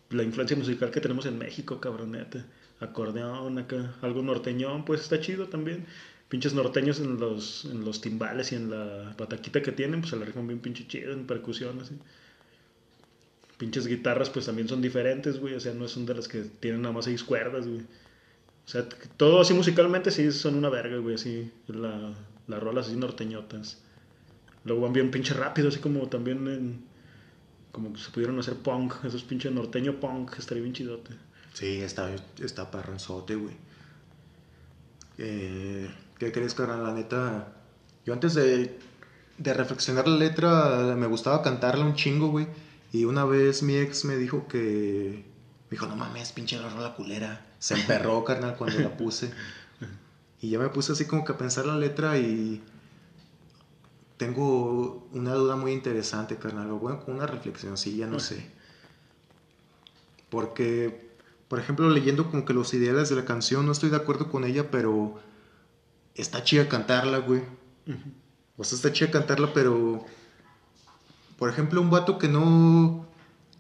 [0.09, 2.45] la influencia musical que tenemos en México, cabroneta.
[2.79, 5.85] Acordeón acá, algo norteñón, pues está chido también.
[6.29, 10.17] Pinches norteños en los, en los timbales y en la bataquita que tienen, pues se
[10.17, 11.95] la rifan bien pinche chido en percusión, así.
[13.57, 15.55] Pinches guitarras, pues también son diferentes, güey.
[15.55, 17.81] O sea, no son de las que tienen nada más seis cuerdas, güey.
[17.81, 21.15] O sea, todo así musicalmente sí son una verga, güey.
[21.15, 22.13] Así, la,
[22.47, 23.79] las rolas así norteñotas.
[24.63, 26.85] Luego van bien pinche rápido, así como también en.
[27.71, 31.11] Como que se pudieron hacer punk, esos pinches norteño punk, estaría bien chidote.
[31.53, 33.55] Sí, está, está parranzote, güey.
[35.17, 35.89] Eh,
[36.19, 36.83] ¿Qué crees, carnal?
[36.83, 37.53] La neta,
[38.05, 38.77] yo antes de,
[39.37, 42.47] de reflexionar la letra, me gustaba cantarla un chingo, güey.
[42.91, 45.25] Y una vez mi ex me dijo que...
[45.69, 47.45] Me dijo, no mames, pinche la rola culera.
[47.59, 49.31] Se emperró, carnal, cuando la puse.
[50.39, 52.63] Y ya me puse así como que a pensar la letra y...
[54.17, 56.71] Tengo una duda muy interesante, carnal.
[56.71, 58.49] O bueno, una reflexión, sí, ya no sé.
[60.29, 61.11] Porque,
[61.47, 64.43] por ejemplo, leyendo como que los ideales de la canción, no estoy de acuerdo con
[64.43, 65.19] ella, pero
[66.15, 67.43] está chida cantarla, güey.
[68.57, 70.03] O sea, está chida cantarla, pero,
[71.37, 73.05] por ejemplo, un vato que no,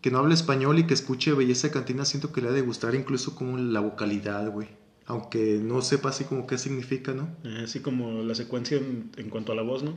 [0.01, 2.95] que no habla español y que escuche Belleza Cantina, siento que le ha de gustar
[2.95, 4.67] incluso como la vocalidad, güey.
[5.05, 7.29] Aunque no sepa así como qué significa, ¿no?
[7.45, 9.93] Eh, Así como la secuencia en, en cuanto a la voz, ¿no?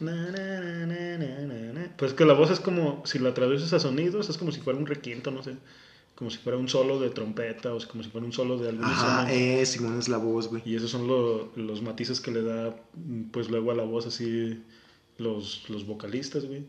[0.00, 1.92] Na, na, na, na, na, na, na.
[1.98, 4.78] Pues que la voz es como, si la traduces a sonidos, es como si fuera
[4.78, 5.56] un requinto, no sé.
[6.14, 8.84] Como si fuera un solo de trompeta o como si fuera un solo de algún
[8.86, 10.62] Ajá, eh, Simón es la voz, güey.
[10.64, 12.74] Y esos son lo- los matices que le da,
[13.32, 14.62] pues luego a la voz así,
[15.18, 16.64] los, los vocalistas, güey.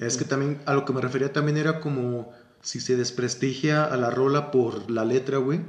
[0.00, 2.32] Es que también a lo que me refería también era como
[2.62, 5.60] si se desprestigia a la rola por la letra, güey.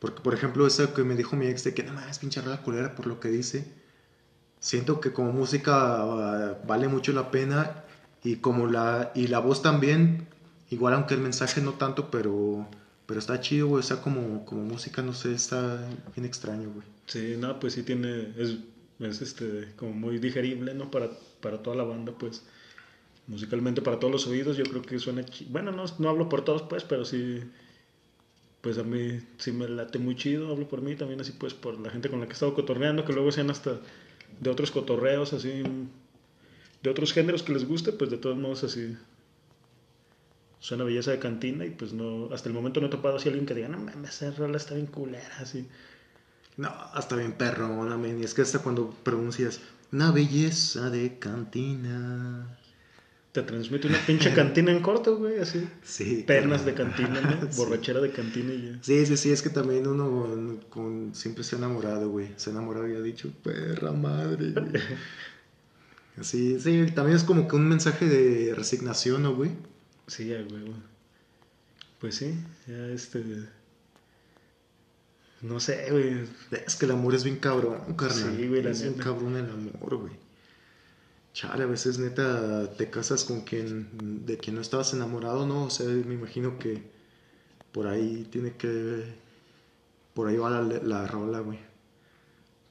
[0.00, 2.62] Porque, por ejemplo, esa que me dijo mi ex de que no mames, pinche rola
[2.62, 3.72] culera por lo que dice.
[4.60, 7.84] Siento que como música vale mucho la pena
[8.22, 10.26] y como la y la voz también,
[10.70, 12.68] igual aunque el mensaje no tanto, pero
[13.08, 15.78] pero está chido, güey, o sea, como como música no sé, está
[16.16, 16.86] bien extraño, güey.
[17.06, 18.58] Sí, no, pues sí tiene, es,
[19.00, 20.90] es este, como muy digerible, ¿no?
[20.90, 22.44] Para, para toda la banda, pues,
[23.28, 26.44] musicalmente para todos los oídos, yo creo que suena, chi- bueno, no, no hablo por
[26.44, 27.40] todos, pues, pero sí,
[28.60, 31.78] pues a mí sí me late muy chido, hablo por mí, también así pues por
[31.80, 33.80] la gente con la que he estado cotorreando, que luego sean hasta
[34.40, 35.62] de otros cotorreos, así,
[36.82, 38.96] de otros géneros que les guste, pues de todos modos así.
[40.60, 43.30] Suena belleza de cantina y pues no, hasta el momento no he topado así a
[43.30, 45.66] alguien que diga, no mames, esa rola está bien culera, así.
[46.56, 48.20] No, hasta bien perrona, men.
[48.20, 49.60] Y es que hasta cuando pronuncias
[49.92, 52.58] una belleza de cantina.
[53.32, 55.68] Te transmite una pinche cantina en corto, güey, así.
[55.84, 56.24] Sí.
[56.26, 57.48] Pernas de cantina, ¿no?
[57.52, 57.56] Sí.
[57.56, 58.78] Borrachera de cantina y ya.
[58.82, 62.30] Sí, sí, sí, es que también uno con, siempre se ha enamorado, güey.
[62.36, 64.82] Se ha enamorado y ha dicho, perra madre, güey.
[66.20, 69.52] Así, sí, también es como que un mensaje de resignación, ¿no, güey?
[70.08, 70.64] Sí, ya, güey.
[72.00, 72.34] Pues sí,
[72.66, 73.24] ya este.
[75.40, 76.26] No sé, güey.
[76.66, 78.36] Es que el amor es bien cabrón, carnal.
[78.36, 80.14] Sí, güey, la Es bien cabrón el amor, güey.
[81.32, 85.64] Chale, a veces neta te casas con quien de quien no estabas enamorado, ¿no?
[85.64, 86.82] O sea, me imagino que
[87.70, 89.04] por ahí tiene que
[90.14, 91.60] por ahí va la, la rola, güey.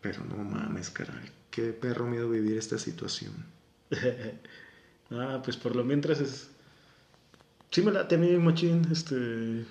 [0.01, 1.31] Pero no mames, caray.
[1.49, 3.33] Qué perro miedo vivir esta situación.
[5.11, 6.49] ah, pues por lo mientras es.
[7.71, 9.65] Sí me late a mí, machín, este.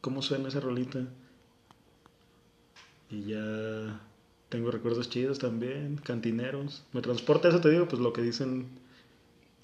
[0.00, 1.00] ¿Cómo suena esa rolita?
[3.10, 4.00] Y ya.
[4.48, 6.84] Tengo recuerdos chidos también, cantineros.
[6.92, 8.66] Me transporta eso, te digo, pues lo que dicen.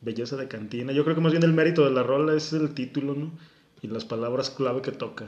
[0.01, 0.93] Belleza de cantina.
[0.93, 3.33] Yo creo que más bien el mérito de la rola es el título, ¿no?
[3.83, 5.27] Y las palabras clave que toca.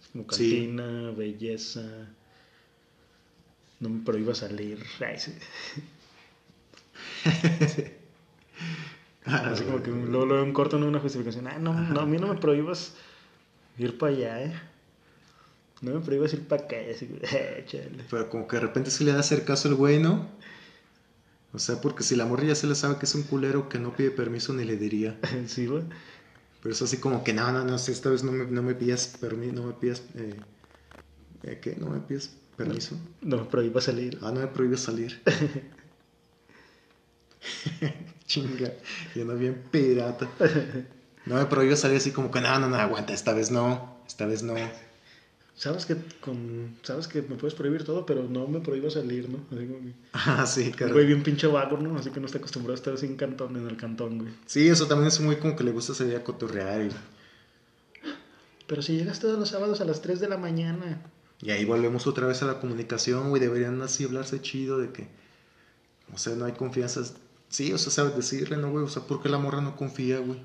[0.00, 0.50] Es como Sí.
[0.50, 1.82] cantina, belleza.
[3.80, 4.82] No me prohíba salir.
[5.00, 5.32] Ay, sí.
[9.44, 10.86] Así como que luego, luego en corto, ¿no?
[10.86, 11.46] Una justificación.
[11.48, 12.94] Ah, no, no, a mí no me prohíbas
[13.78, 14.60] ir para allá, ¿eh?
[15.82, 16.76] No me prohíbas ir para acá.
[16.90, 18.04] Así, eh, chale.
[18.10, 20.28] Pero como que de repente sí le da a hacer caso el güey, ¿no?
[21.52, 23.78] O sea, porque si la morra ya se le sabe que es un culero que
[23.78, 25.18] no pide permiso ni le diría.
[25.46, 25.84] Sí, güey.
[26.62, 28.74] Pero es así como que no, no, no, si esta vez no me, no me
[28.74, 30.42] pidas permiso, no me pidas, eh,
[31.44, 31.76] eh, ¿qué?
[31.78, 32.96] ¿No me pidas permiso?
[33.22, 34.18] No me prohíbas salir.
[34.22, 35.22] Ah, no me prohíbes salir.
[38.28, 38.72] Chinga,
[39.16, 40.28] yo no bien pirata.
[41.26, 44.26] No me prohíbes salir así como que no, no, no, aguanta, esta vez no, esta
[44.26, 44.54] vez no.
[45.56, 49.38] Sabes que con, sabes que me puedes prohibir todo, pero no me prohíbas salir, ¿no?
[49.50, 50.92] Así como que, Ah, sí, claro.
[50.94, 51.98] güey bien pinche vago, ¿no?
[51.98, 54.30] Así que no está acostumbrado a estar sin cantón en el cantón, güey.
[54.46, 56.90] Sí, eso también es muy como que le gusta salir a cotorrear y,
[58.68, 61.02] Pero si llegas todos los sábados a las 3 de la mañana.
[61.40, 65.08] y ahí volvemos otra vez a la comunicación, güey, deberían así hablarse chido de que,
[66.14, 67.02] o sea, no hay confianza.
[67.48, 68.84] Sí, o sea, sabes decirle, ¿no, güey?
[68.84, 70.40] O sea, ¿por qué la morra no confía, güey?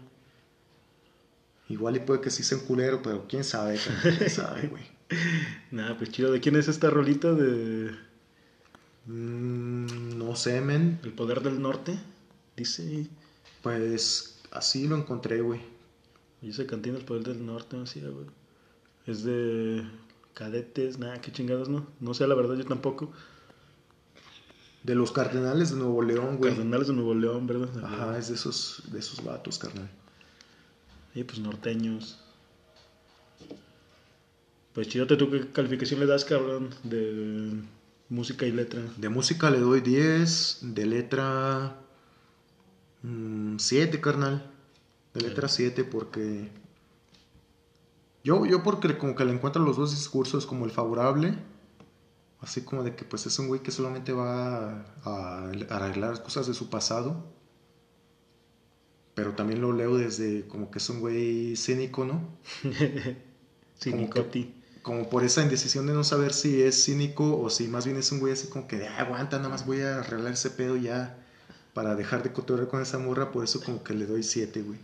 [1.69, 4.83] Igual y puede que sí sea un culero, pero quién sabe, quién sabe, güey.
[5.71, 6.31] Nada, pues chido.
[6.31, 7.91] ¿De quién es esta rolita de
[9.05, 10.99] Mm, no sé, men.
[11.03, 11.97] El Poder del Norte?
[12.55, 13.07] Dice.
[13.61, 15.61] Pues así lo encontré, güey.
[16.41, 18.25] Dice Cantina El Poder del Norte, así, güey.
[19.05, 19.83] Es de
[20.33, 21.87] cadetes, nada, qué chingados, ¿no?
[21.99, 23.11] No sé, la verdad, yo tampoco.
[24.83, 26.51] De los Cardenales de Nuevo León, güey.
[26.51, 27.69] Cardenales de Nuevo León, ¿verdad?
[27.83, 29.89] Ajá, es de esos, de esos vatos, carnal.
[31.15, 32.19] Y pues norteños.
[34.73, 36.69] Pues chido, ¿tú qué calificación le das, cabrón?
[36.83, 37.53] De
[38.09, 38.81] música y letra.
[38.97, 41.77] De música le doy 10, de letra
[43.57, 44.49] 7, carnal.
[45.13, 46.49] De letra 7 porque...
[48.23, 51.35] Yo, yo porque como que le encuentro los dos discursos como el favorable.
[52.43, 56.45] Así como de que pues es un güey que solamente va a, a arreglar cosas
[56.45, 57.25] de su pasado.
[59.15, 62.27] Pero también lo leo desde como que es un güey cínico, ¿no?
[63.79, 64.19] Sí, Como que-
[64.81, 68.11] como por esa indecisión de no saber si es cínico o si más bien es
[68.11, 70.75] un güey así como que de, "Ah, aguanta, nada más voy a arreglar ese pedo
[70.75, 71.17] ya
[71.73, 74.79] para dejar de cotorrear con esa morra, por eso como que le doy 7, güey.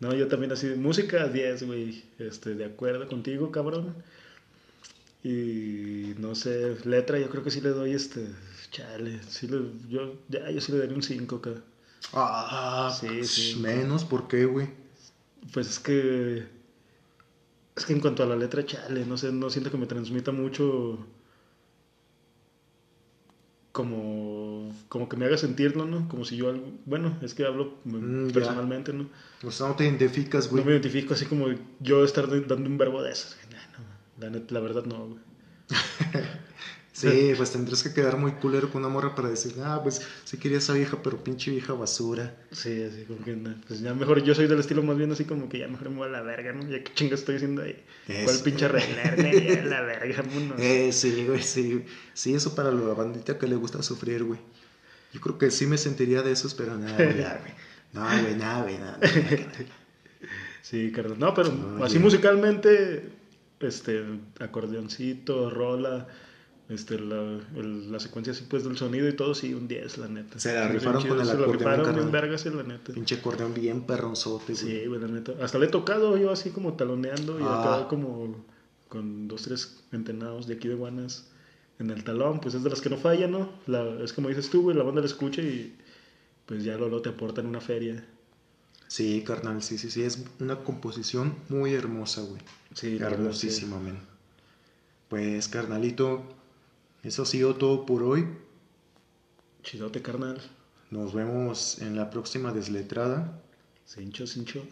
[0.00, 2.04] No, yo también así, música 10, güey.
[2.18, 3.94] Este, de acuerdo contigo, cabrón.
[5.28, 8.28] Y no sé, letra, yo creo que sí le doy este.
[8.70, 9.58] Chale, sí le,
[9.88, 11.50] yo, ya, yo sí le daría un 5, acá.
[12.12, 13.56] Ah, Sí, pues, sí.
[13.60, 14.68] menos, ¿por qué, güey?
[15.52, 16.46] Pues es que.
[17.74, 20.30] Es que en cuanto a la letra, chale, no sé, no siento que me transmita
[20.30, 21.04] mucho.
[23.72, 24.72] Como.
[24.88, 26.08] Como que me haga sentirlo, ¿no?
[26.08, 26.66] Como si yo algo.
[26.86, 28.32] Bueno, es que hablo Mm, ya.
[28.32, 29.08] personalmente, ¿no?
[29.44, 30.64] O sea, no te identificas, No güey.
[30.64, 31.48] me identifico así como
[31.80, 33.36] yo estar dando un verbo de esos.
[34.18, 35.20] No, la, net- la verdad, no, güey.
[36.92, 40.38] Sí, pues tendrás que quedar muy culero con una morra para decir, ah, pues sí
[40.38, 42.34] quería esa vieja, pero pinche vieja basura.
[42.52, 43.36] Sí, así como que.
[43.36, 45.90] nah, Pues ya mejor, yo soy del estilo más bien así como que ya mejor
[45.90, 46.66] me voy a la verga, ¿no?
[46.70, 47.84] Ya que chinga estoy haciendo ahí.
[48.06, 48.44] ¿Cuál Eso.
[48.44, 49.62] pinche arreglarme?
[49.66, 50.58] La verga, vámonos.
[50.58, 51.84] Eh, sí, güey, sí.
[52.14, 54.40] Sí, eso para la bandita que le gusta sufrir, güey.
[55.12, 57.52] Yo creo que sí me sentiría de esos, pero nada, güey.
[57.92, 58.98] No, güey, nada, güey, nada.
[59.02, 59.52] nada, nada.
[60.62, 61.18] Sí, carnal.
[61.18, 63.10] No, pero así musicalmente,
[63.60, 64.04] este,
[64.40, 66.08] acordeoncito, rola,
[66.68, 70.08] este, la, el- la secuencia así pues del sonido y todo, sí, un 10, la
[70.08, 70.38] neta.
[70.38, 72.92] Se la rifaron con el chido, Se la acordeón, rifaron bien vergas, la neta.
[72.92, 74.56] Pinche acordeón bien perronzote, güey.
[74.56, 75.32] Sí, güey, la neta.
[75.42, 77.76] Hasta le he tocado yo así como taloneando y Ah.
[77.76, 78.44] acá como
[78.88, 81.28] con dos, tres entenados de aquí de Guanas
[81.78, 83.50] en el talón, pues es de las que no fallan, ¿no?
[83.66, 85.76] La, es como dices tú, güey, la banda la escucha y
[86.46, 88.04] pues ya luego te aportan una feria.
[88.88, 90.02] Sí, carnal, sí, sí, sí.
[90.02, 92.40] Es una composición muy hermosa, güey.
[92.74, 93.98] Sí, Hermosísima, men.
[95.08, 96.22] Pues, carnalito,
[97.02, 98.26] eso ha sido todo por hoy.
[99.62, 100.40] Chidote, carnal.
[100.90, 103.42] Nos vemos en la próxima desletrada.
[103.86, 104.62] Cincho, cincho.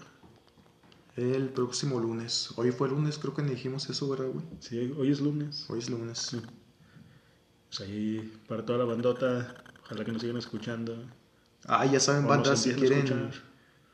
[1.16, 2.50] El próximo lunes.
[2.56, 4.44] Hoy fue lunes, creo que ni dijimos eso, ¿verdad, güey?
[4.60, 5.64] Sí, hoy es lunes.
[5.68, 6.18] Hoy es lunes.
[6.18, 6.42] Sí.
[7.68, 10.96] Pues ahí, para toda la bandota, ojalá que nos sigan escuchando.
[11.66, 13.32] Ah, ya saben, bandas, si quieren, escuchar.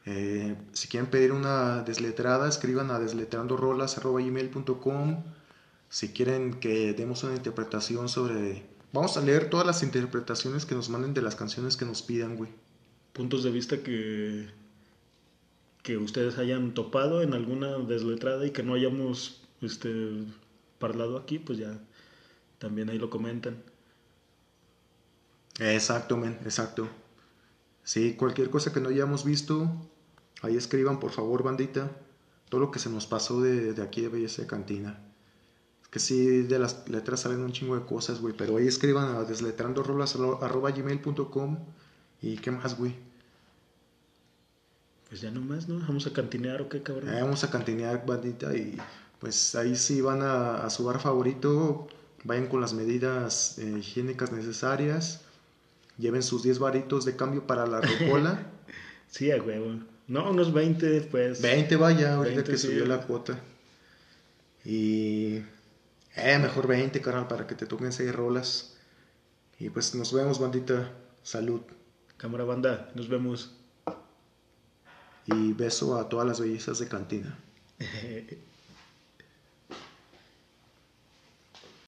[0.06, 5.22] Eh, si quieren pedir una desletrada, escriban a desletrandorolas.gmail.com
[5.88, 8.64] Si quieren que demos una interpretación sobre...
[8.92, 12.36] Vamos a leer todas las interpretaciones que nos manden de las canciones que nos pidan,
[12.36, 12.50] güey.
[13.12, 14.48] puntos de vista que,
[15.82, 20.24] que ustedes hayan topado en alguna desletrada y que no hayamos este,
[20.78, 21.78] parlado aquí, pues ya
[22.58, 23.62] también ahí lo comentan.
[25.60, 26.88] Exacto, men, exacto.
[27.90, 29.68] Sí, cualquier cosa que no hayamos visto,
[30.42, 31.90] ahí escriban, por favor, bandita,
[32.48, 35.00] todo lo que se nos pasó de, de aquí de Belleza de Cantina.
[35.82, 39.16] Es que sí, de las letras salen un chingo de cosas, güey, pero ahí escriban
[39.16, 41.58] a desletrandorolas.gmail.com
[42.22, 42.94] y qué más, güey.
[45.08, 45.80] Pues ya nomás, ¿no?
[45.80, 47.12] Vamos a cantinear o qué cabrón.
[47.12, 48.76] Eh, vamos a cantinear, bandita, y
[49.18, 51.88] pues ahí sí van a, a su bar favorito,
[52.22, 55.24] vayan con las medidas eh, higiénicas necesarias,
[56.00, 58.46] lleven sus 10 varitos de cambio para la rocola.
[59.08, 59.80] Sí, a huevo.
[60.06, 61.40] No, unos 20, pues.
[61.40, 62.68] 20 vaya, ahorita 20, que sí.
[62.68, 63.38] subió la cuota.
[64.64, 65.42] Y...
[66.16, 68.76] Eh, mejor 20, carnal, para que te toquen 6 rolas.
[69.58, 70.90] Y pues nos vemos, bandita.
[71.22, 71.60] Salud.
[72.16, 73.56] Cámara banda, nos vemos.
[75.26, 77.38] Y beso a todas las bellezas de cantina.